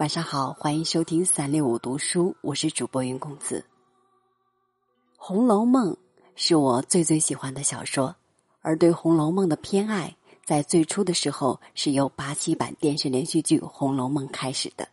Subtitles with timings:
[0.00, 3.66] 晚上好，欢迎收听三六五读书，我是主播云公子。
[5.18, 5.92] 《红楼梦》
[6.34, 8.16] 是我最最喜欢的小说，
[8.62, 14.88] 而对《红楼梦》的偏爱，在最初的时候是由八七版电视连续剧《红楼梦》开始的。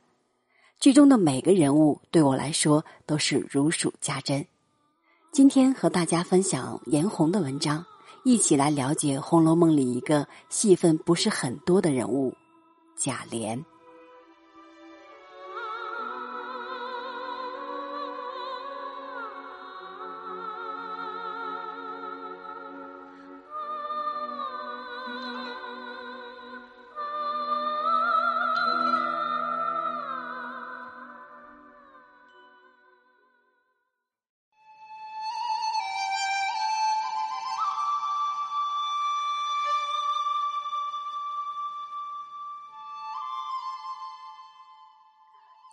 [0.78, 4.46] 剧中的每个人物对我来说都是如数家珍。
[5.32, 7.86] 今天和大家分享颜红的文章，
[8.26, 12.36] 一起来了解《红楼梦》里一个戏份不是很多的人物——
[13.00, 13.64] 贾琏。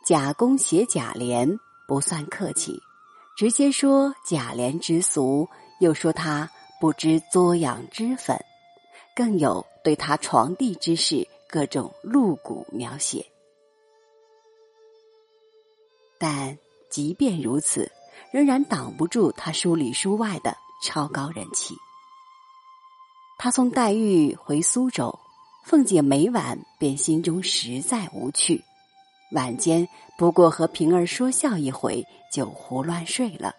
[0.04, 2.78] 贾公写贾琏不算客气，
[3.38, 5.48] 直接说贾琏之俗，
[5.80, 8.38] 又说他不知作养脂粉，
[9.16, 13.24] 更有对他床地之事各种露骨描写。
[16.18, 16.58] 但
[16.90, 17.90] 即便如此，
[18.30, 21.74] 仍然挡不住他书里书外的超高人气。
[23.38, 25.18] 他送黛玉回苏州，
[25.64, 28.62] 凤姐每晚便心中实在无趣。
[29.34, 33.54] 晚间不过和平儿说笑一回，就胡乱睡了。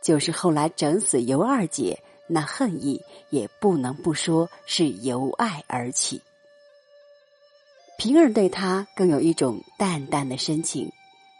[0.00, 6.20] 就是后来整死尤二姐，那恨意也不能不说是由爱而起。
[7.98, 10.90] 平儿对他更有一种淡淡的深情。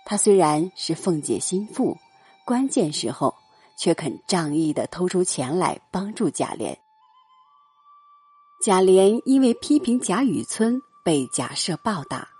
[0.04, 1.96] 他虽然是凤姐心腹，
[2.44, 3.34] 关键时候
[3.78, 6.76] 却肯仗义的偷出钱来帮助贾琏。
[8.64, 12.31] 贾琏因为批评贾雨村，被贾赦暴打。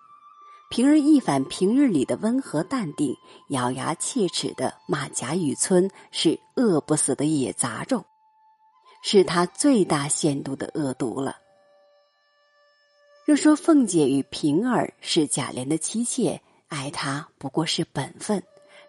[0.72, 3.14] 平儿一反平日里的温和淡定，
[3.50, 8.02] 咬牙切齿的骂贾雨村是饿不死的野杂种，
[9.02, 11.36] 是他最大限度的恶毒了。
[13.26, 18.42] 若说凤姐与平儿是贾琏的妻妾，爱他不过是本分，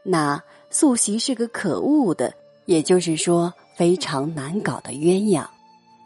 [0.03, 2.33] 那素习是个可恶的，
[2.65, 5.45] 也就是说非常难搞的鸳鸯。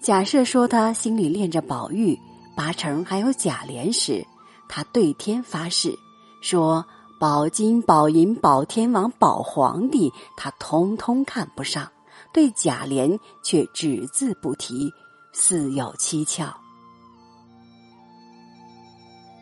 [0.01, 2.17] 假设说他心里恋着宝玉，
[2.55, 4.25] 八成还有贾琏时。
[4.67, 5.97] 他对天发誓，
[6.41, 6.85] 说
[7.19, 11.85] ：“宝金、宝银、宝天王、宝皇帝，他通通看不上；
[12.33, 14.91] 对贾琏却只字不提，
[15.33, 16.55] 似有蹊跷。”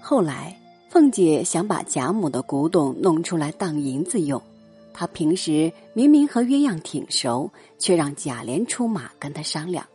[0.01, 0.55] 后来，
[0.89, 4.41] 凤姐想把贾母的古董弄出来当银子用，
[4.93, 9.85] 她平时明明和鸳鸯挺熟，却让贾琏出马跟他商量，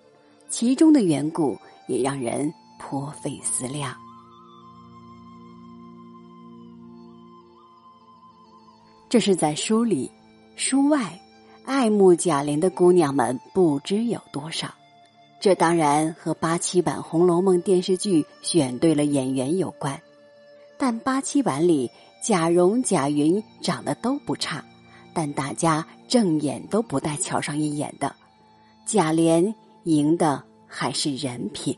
[0.48, 1.56] 其中的缘故
[1.88, 3.96] 也让人颇费思量。
[9.10, 10.08] 这是在书里，
[10.54, 11.20] 书外，
[11.64, 14.72] 爱慕贾琏的姑娘们不知有多少。
[15.40, 20.00] 这当然和八七版《红楼梦》电视剧选对了演员有关。
[20.78, 21.90] 但八七版里，
[22.22, 24.64] 贾蓉、贾云长得都不差，
[25.12, 28.14] 但大家正眼都不带瞧上一眼的。
[28.86, 31.76] 贾琏赢的还是人品。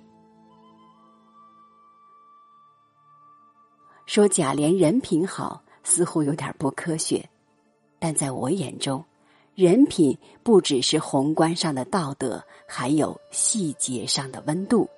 [4.04, 5.61] 说贾琏人品好。
[5.84, 7.28] 似乎有点不科学，
[7.98, 9.04] 但在我眼中，
[9.54, 14.88] 人品不只是宏观上的道德，还有细节上的温度。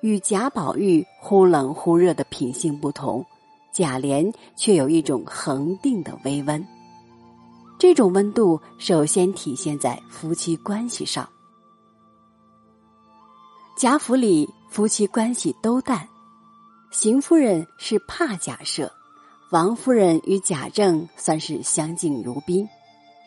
[0.00, 3.24] 与贾宝玉忽冷忽热的品性不同，
[3.72, 6.64] 贾琏却有一种恒定的微温。
[7.78, 11.28] 这种温度首先体现在夫妻关系上。
[13.76, 16.08] 贾府里夫妻关系都淡，
[16.90, 18.90] 邢夫人是怕贾赦。
[19.50, 22.68] 王夫人与贾政算是相敬如宾，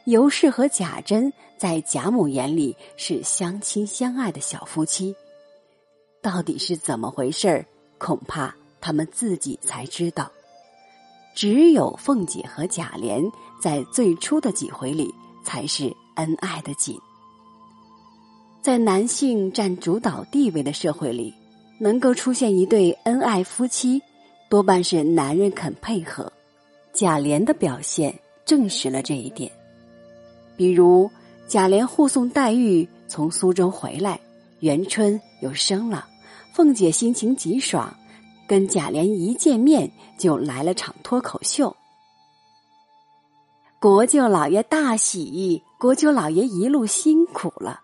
[0.04, 5.16] 尤氏和贾珍在贾母眼里是相亲相爱的小夫妻。
[6.21, 7.66] 到底是怎么回事儿？
[7.98, 10.30] 恐怕他们自己才知道。
[11.36, 13.31] 只有凤姐和贾琏
[13.62, 15.13] 在最初的几回里
[15.45, 17.00] 才是恩爱的紧。
[18.62, 21.33] 在男性占主导地位的社会里，
[21.80, 24.01] 能够出现一对恩爱夫妻。
[24.49, 26.31] 多半是男人肯配合，
[26.91, 29.51] 贾琏的表现证实了这一点。
[30.57, 31.09] 比如
[31.47, 34.19] 贾琏护送黛玉从苏州回来，
[34.61, 36.07] 元春又生了，
[36.51, 37.95] 凤姐心情极爽，
[38.47, 41.75] 跟贾琏一见面就来了场脱口秀。
[43.79, 47.81] 国舅老爷大喜，国舅老爷一路辛苦了。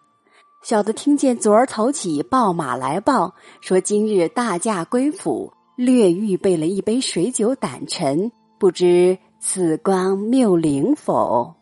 [0.63, 5.53] 小的听见昨儿头起报马来报，说今日大驾归府。
[5.75, 11.54] 略预备了一杯水酒胆陈，不知此光谬灵否？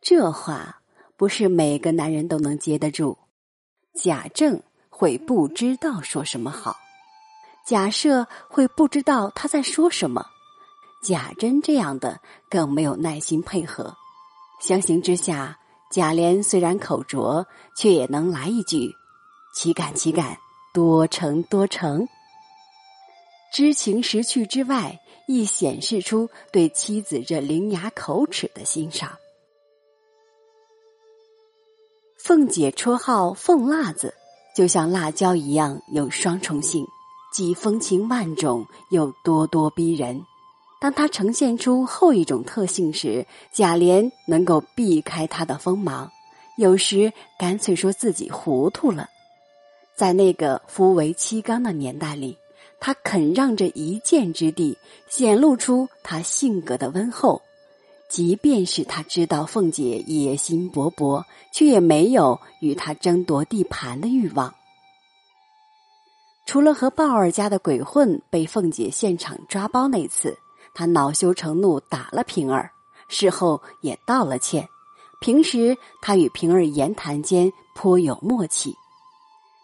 [0.00, 0.82] 这话
[1.16, 3.16] 不是每个男人都能接得住。
[3.94, 6.74] 贾政会不知道说什么好，
[7.64, 10.26] 贾赦会不知道他在说什么，
[11.04, 13.94] 贾珍这样的更没有耐心配合。
[14.60, 15.56] 相形之下，
[15.88, 17.46] 贾琏虽然口拙，
[17.76, 18.92] 却也能来一句
[19.54, 20.36] ：“岂敢岂敢。”
[20.72, 22.06] 多成多成，
[23.52, 29.18] 知情识趣之外，亦显示出对妻子这伶牙口齿的欣赏。
[32.16, 34.14] 凤姐绰号凤辣子，
[34.54, 36.86] 就像辣椒一样有双重性，
[37.32, 40.24] 既风情万种，又咄咄逼人。
[40.80, 46.12] 当她呈现出后一种特性时，贾琏能够避开她的锋芒，
[46.56, 49.08] 有时干脆说自己糊涂了。
[50.00, 52.38] 在那个夫为妻纲的年代里，
[52.80, 54.78] 他肯让这一箭之地，
[55.10, 57.42] 显露出他性格的温厚。
[58.08, 64.54] 即便是他知道凤姐野心勃勃，却也没有与他争夺地盘的欲望。
[66.46, 70.38] 除了和鲍二家的鬼混被凤姐现场抓包那次，
[70.72, 72.70] 他恼羞成怒打了平儿，
[73.08, 74.66] 事后也道了歉。
[75.20, 78.74] 平时他与平儿言谈间颇有默契。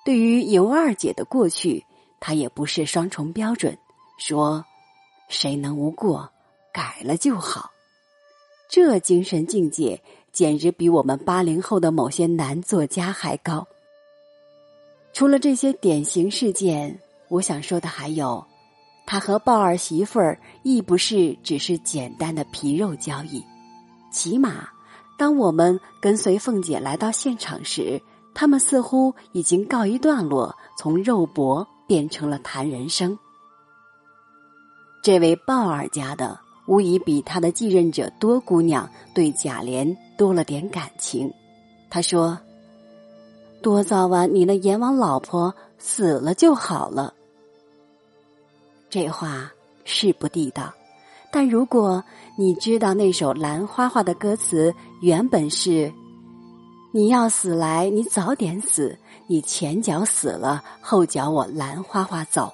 [0.06, 1.85] 对于尤二姐的过去，
[2.20, 3.76] 他也不是双重标准，
[4.19, 4.64] 说
[5.29, 6.31] 谁能无过，
[6.73, 7.73] 改了就好。
[8.69, 10.00] 这精神境界
[10.31, 13.67] 简直比我们八零后的某些男作家还高。
[15.12, 18.47] 除了这些典型事件，我想说的还有，
[19.08, 23.44] 他和鲍儿媳妇儿亦不是只是简单的皮肉交易，
[24.12, 24.69] 起码
[25.19, 28.00] 当我们跟随凤姐来到现场时。
[28.38, 33.19] 他们似乎已经告一段落，从肉搏变成了谈人生。
[35.03, 41.33] 这位鲍尔家的，无疑比他的继任者多姑娘对贾琏多了点感情。
[41.88, 42.38] 他说
[43.62, 47.15] ：“多早晚你那阎王老婆死了就好了。”
[48.91, 49.50] 这话
[49.85, 50.75] 是不地道，
[51.32, 52.05] 但如果
[52.37, 55.91] 你知道那首《兰花花》的歌词原本是。
[56.96, 58.98] 你要死来，你早点死。
[59.26, 62.50] 你前脚死了，后脚我兰花花走，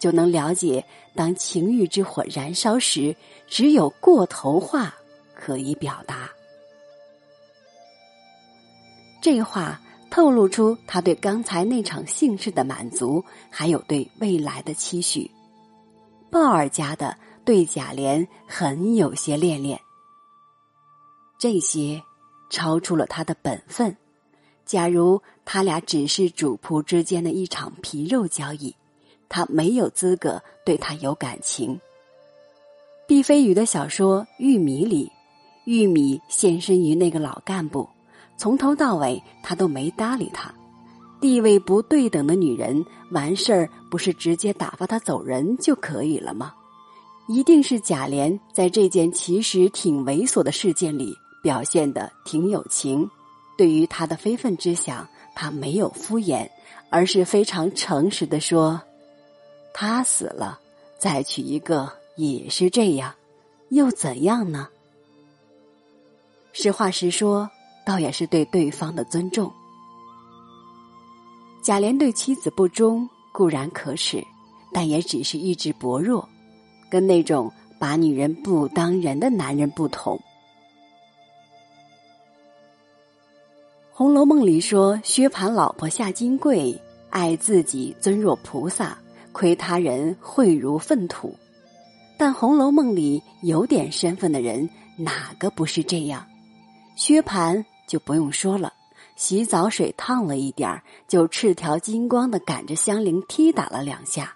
[0.00, 0.82] 就能了解，
[1.14, 3.14] 当情欲之火燃烧时，
[3.46, 4.94] 只有过头话
[5.34, 6.30] 可以表达。
[9.20, 9.78] 这话
[10.10, 15.30] 透露出他对刚才那场幸事的满足，还有对未来的期许。
[16.30, 17.14] 鲍尔家的
[17.44, 19.78] 对贾琏很有些恋恋，
[21.38, 22.02] 这些。
[22.52, 23.96] 超出了他的本分。
[24.66, 28.76] 假如他俩只是主仆之间的一场皮肉交易，
[29.28, 31.80] 他没有资格对他有感情。
[33.08, 35.10] 毕飞宇的小说《玉米》里，
[35.64, 37.88] 玉米献身于那个老干部，
[38.36, 40.54] 从头到尾他都没搭理他。
[41.20, 46.52] 地位不对等的女人，完事儿不是直接打发他走人就可以了吗？
[47.28, 51.16] 一定是贾琏在这件其实挺猥琐的事件里。
[51.42, 53.10] 表现的挺有情，
[53.58, 56.48] 对于他的非分之想，他没有敷衍，
[56.88, 58.80] 而是非常诚实的说
[59.74, 60.60] ：“他死了，
[60.98, 63.14] 再娶一个也是这样，
[63.70, 64.68] 又怎样呢？”
[66.54, 67.50] 实话实说，
[67.84, 69.52] 倒也是对对方的尊重。
[71.62, 74.22] 贾琏对妻子不忠固然可耻，
[74.72, 76.28] 但也只是意志薄弱，
[76.90, 80.16] 跟那种把女人不当人的男人不同。
[83.94, 86.80] 《红楼梦》里说，薛蟠老婆下金贵，
[87.10, 88.96] 爱自己尊若菩萨，
[89.32, 91.36] 亏他人秽如粪土。
[92.16, 96.26] 但《红楼梦》里有点身份的人，哪个不是这样？
[96.96, 98.72] 薛蟠就不用说了，
[99.14, 104.34] 洗澡水烫了一点儿，就赤条金光的赶着香菱踢打了两下。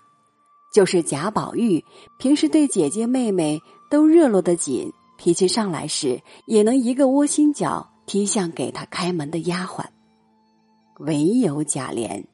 [0.71, 1.83] 就是贾宝玉，
[2.19, 3.59] 平时对姐姐妹妹
[3.91, 7.89] 都热络的紧，脾气上来时，也能一个窝心脚。
[8.07, 9.85] 踢向给他开门的丫鬟，
[11.01, 12.25] 唯有贾琏，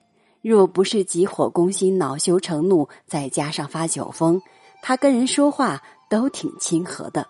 [0.42, 4.40] 若不是急火攻心、恼羞成怒，再加上发酒疯，
[4.82, 7.26] 他跟人说话都挺亲和的。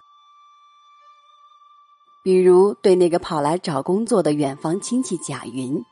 [2.25, 5.85] 比如对那个跑来找工作的远房亲戚贾云，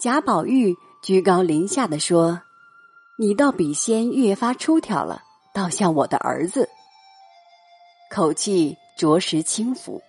[0.00, 2.42] 贾宝玉居高临下的说
[3.18, 6.68] ：“你倒比先越发出挑了，倒像我的儿子。”
[8.10, 10.00] 口气着实轻浮。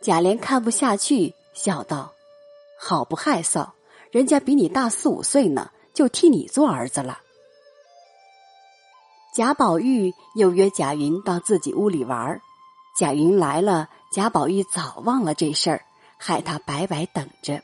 [0.00, 2.12] 贾琏看不下去，笑道
[2.78, 3.68] ：“好不害臊！
[4.12, 7.18] 人家比你大四五岁呢，就替你做儿子了。”
[9.34, 12.40] 贾宝玉又约贾云到自己屋里玩儿，
[12.96, 15.82] 贾云来了，贾宝玉早忘了这事儿，
[16.16, 17.60] 害他白白等着。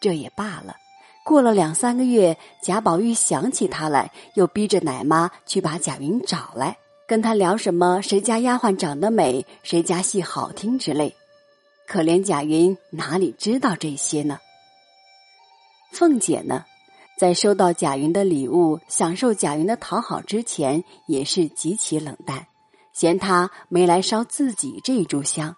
[0.00, 0.76] 这也罢了。
[1.24, 11.14] 过了两三个月，贾宝玉想起他来，又逼着奶妈去把贾云找来，跟他聊什么谁家丫鬟长得美，谁家戏好听之类。
[11.86, 14.38] 可怜贾云哪里知道这些呢？
[15.92, 16.64] 凤姐呢，
[17.18, 22.46] 在收到贾云的礼物、享受贾云的讨好之前，也是极其冷淡，
[22.92, 25.54] 嫌他没来烧自己这炷香。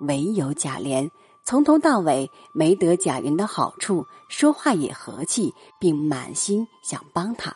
[0.00, 1.10] 唯有贾琏。
[1.46, 7.54] 从头到尾没得贾云的好处，说话也和气，并满心想帮他。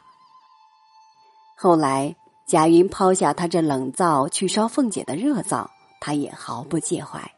[1.57, 2.15] 后来
[2.47, 5.71] 贾云抛下他这冷灶去烧凤姐的热灶，
[6.03, 7.38] 他也毫不介怀。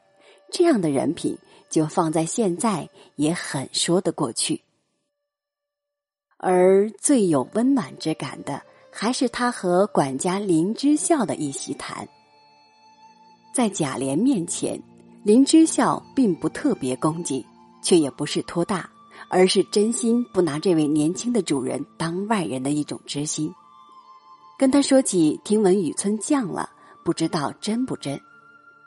[0.50, 1.38] 这样的人品，
[1.69, 4.62] 就放在现在也很说得过去。
[6.37, 12.09] 而最有温暖之感的，还是他和管家林之孝的一席谈，
[13.54, 14.83] 在贾琏面前。
[15.23, 17.45] 林之孝并不特别恭敬，
[17.83, 18.90] 却也不是托大，
[19.28, 23.52] 而是真心不拿这位年轻的主人当外人的一种知心。
[24.59, 26.71] 跟他说起听闻雨村降了，
[27.04, 28.19] 不知道真不真。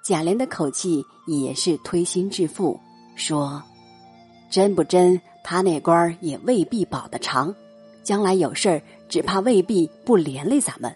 [0.03, 2.77] 贾琏的口气也是推心置腹，
[3.15, 3.63] 说
[4.51, 7.55] ：“真不真，他那官儿也未必保得长，
[8.03, 10.93] 将来有事儿，只怕未必不连累咱们。”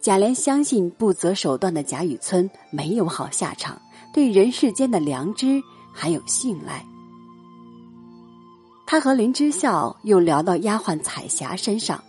[0.00, 3.78] 贾琏相信不择手段的贾雨村没有好下场，
[4.14, 6.82] 对人世间的良知还有信赖。
[8.86, 12.02] 他和林之孝又聊到丫鬟彩霞身上，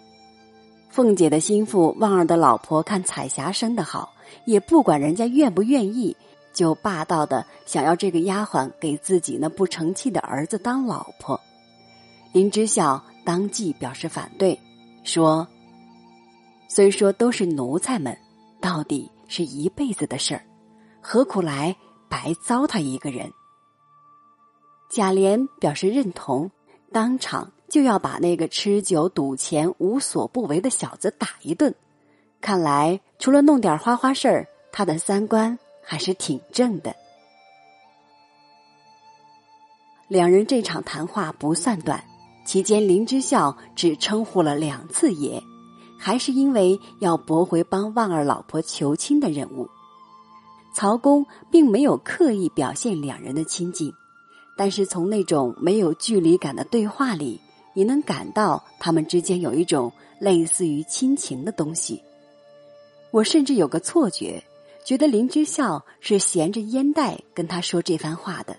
[0.90, 4.14] 凤姐的心腹旺儿的老婆看彩霞生的好，
[4.46, 6.16] 也不管人家愿不愿意，
[6.54, 11.40] 就霸道的想要这个丫鬟给自己那不成器的儿子当老婆。
[12.34, 14.60] 林之孝当即表示反对，
[15.04, 15.48] 说。
[16.68, 18.18] 虽说都是奴才们，
[18.60, 20.44] 到底是一辈子的事儿，
[21.00, 21.74] 何苦来
[22.10, 23.32] 白糟蹋一个人？
[24.90, 26.52] 贾琏表示认同，
[26.92, 31.74] 当场就要把那个吃酒赌钱无所不为的小子打一顿。
[32.46, 36.96] 看来除了弄点花花事儿，他的三观还是挺正的。
[40.08, 42.04] 两人这场谈话不算短，
[42.46, 45.42] 期间林之孝只称呼了两次爷。
[45.98, 49.68] 还是因为要驳回帮旺儿老婆求亲的任务，
[50.72, 53.92] 曹公并没有刻意表现两人的亲近，
[54.56, 57.42] 但是从那种没有距离感的对话里，
[57.74, 62.04] 你能感到他们之间有一种类似于亲情的东西。
[63.16, 64.44] 我甚至有个错觉，
[64.84, 68.58] 觉得林之孝是衔着烟袋跟他说这番话的，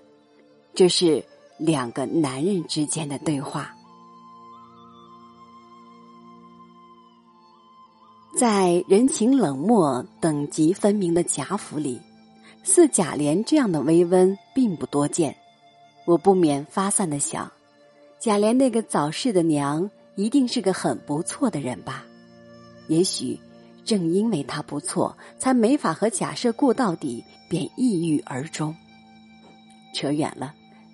[0.72, 1.22] 这是
[1.58, 3.76] 两个男人之间的对话。
[8.34, 12.00] 在人情冷漠、等级分明的贾府里，
[12.64, 15.36] 似贾琏这样的微温并不多见。
[16.06, 17.52] 我不免发散的想，
[18.18, 22.06] 贾琏那个早逝的娘一定是个很不错的人吧？
[22.88, 23.38] 也许
[23.86, 28.74] 正因为他不错，才没法和假设过到底，便抑郁而终。
[29.94, 30.52] 扯远了。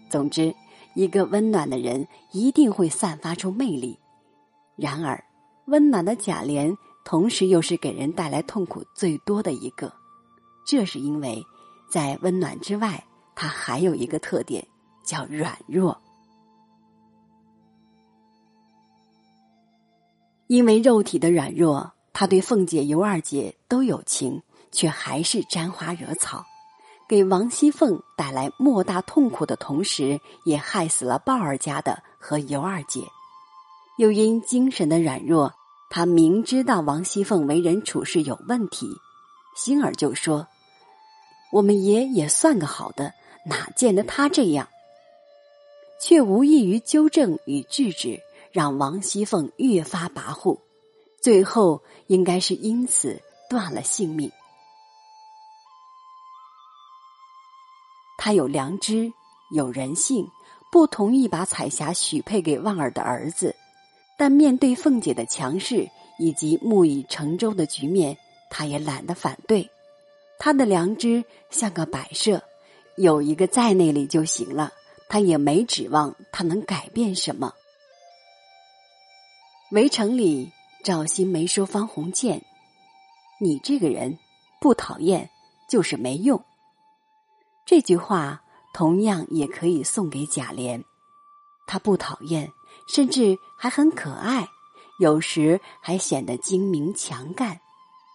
[0.09, 0.55] 总之，
[0.95, 3.99] 一个温暖的人一定会散发出魅力。
[4.77, 5.25] 然而，
[5.65, 6.77] 温暖的贾琏。
[7.05, 9.93] 同时，又是给人带来痛苦最多的一个，
[10.65, 11.43] 这是因为，
[11.91, 14.65] 在温暖之外，他还有一个特点，
[15.05, 16.01] 叫软弱。
[20.47, 26.45] 因为肉体的软弱，他对凤姐、尤二姐都有情，却还是沾花惹草，
[27.09, 33.01] 给王熙凤带来莫大痛苦的同时，也害死了鲍二家的和尤二姐，
[33.99, 35.55] 又因精神的软弱。
[35.91, 38.89] 他明知道王熙凤为人处事有问题，
[39.55, 40.49] 心儿就说
[41.53, 43.13] ：“我们爷也算个好的，
[43.45, 44.69] 哪见得他这样？”
[46.01, 48.21] 却无异于纠正与制止，
[48.53, 50.59] 让王熙凤越发跋扈，
[51.23, 54.31] 最后应该是因此断了性命。
[58.19, 59.13] 他有良知，
[59.53, 60.29] 有人性，
[60.71, 63.55] 不同意把彩霞许配给旺儿的儿子。
[64.19, 65.89] 但面对凤姐的强势
[66.19, 68.17] 以及木已成舟的局面，
[68.51, 69.69] 他也懒得反对。
[70.39, 72.43] 他的良知像个摆设，
[72.97, 74.73] 有一个在那里就行了。
[75.09, 77.53] 他也没指望他能改变什么。
[79.73, 80.51] 围城里，
[80.83, 82.43] 赵新梅说方鸿渐
[83.41, 84.19] ：“你这个人
[84.61, 85.31] 不讨厌，
[85.69, 86.45] 就是没用。”
[87.65, 88.43] 这句话
[88.75, 90.83] 同样也可以送给贾琏，
[91.67, 92.53] 他不讨厌。
[92.89, 94.49] 甚至还很可爱，
[94.99, 97.61] 有时还显得精明强干，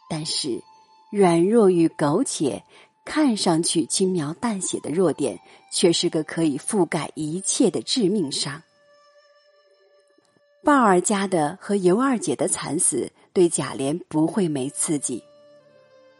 [0.09, 0.61] 但是
[1.09, 2.65] 软弱与苟且，
[3.05, 5.39] 看上去轻描淡写的弱点，
[5.71, 8.61] 却是个可以覆盖一切的致命伤。
[10.67, 15.23] 鲍二家的和尤二姐的惨死，对贾琏不会没刺激。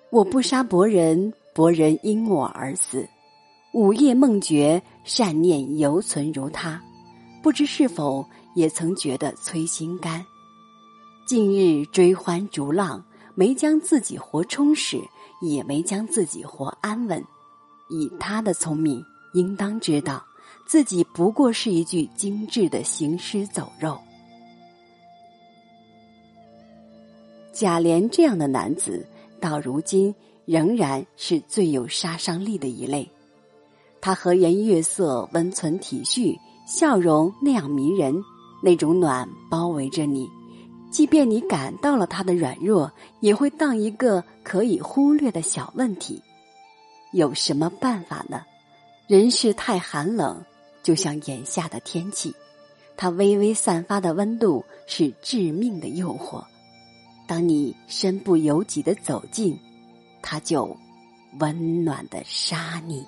[0.10, 3.06] 我不杀伯仁，伯仁因我而死。
[3.74, 6.82] 午夜梦觉，善念犹存如他，
[7.44, 8.26] 不知是否
[8.56, 10.26] 也曾觉得催心肝。
[11.26, 13.04] 近日追欢逐浪，
[13.36, 14.98] 没将自己活充实，
[15.42, 17.22] 也没将自己活安稳。
[17.90, 20.26] 以他的聪明，应当知道
[20.66, 24.00] 自己不过是一具精致的行尸走肉。
[27.60, 29.04] 贾琏这样的男子，
[29.42, 30.14] 到如今
[30.46, 33.10] 仍然是最有杀伤力的一类。
[34.00, 36.38] 他和颜悦色、温存体恤，
[36.68, 38.24] 笑容那样迷人，
[38.62, 40.30] 那种暖包围着你。
[40.92, 46.22] 即便你感到了他的软弱，也会当一个可以忽略的小问题。
[47.12, 48.44] 有什么办法呢？
[49.08, 50.40] 人世太寒冷，
[50.84, 52.36] 就像眼下的天气，
[52.96, 56.44] 它微微散发的温度是致命的诱惑。
[57.28, 59.60] 当你身不由己的走近，
[60.22, 60.76] 它就
[61.40, 63.06] 温暖的杀你。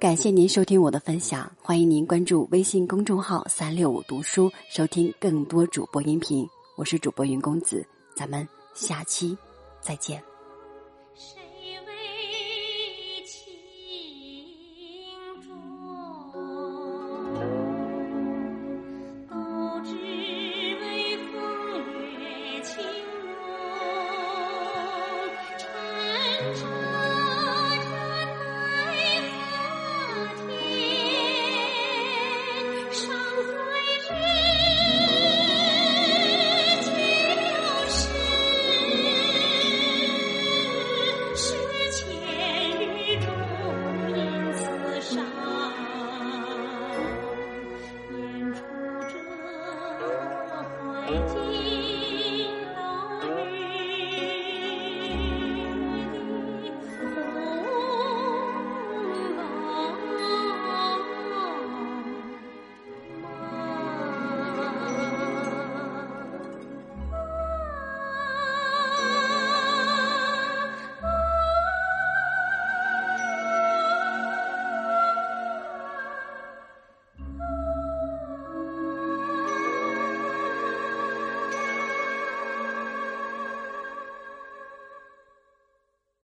[0.00, 6.44] 感谢您收听我的分享，欢迎您关注微信公众号“三六五读书”，收听更多主播音频。
[6.76, 9.38] 我是主播云公子，咱们下期
[9.80, 10.31] 再见。